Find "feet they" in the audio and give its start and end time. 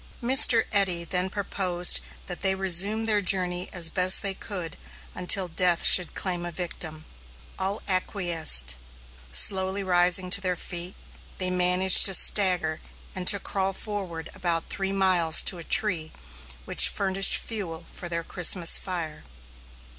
10.55-11.51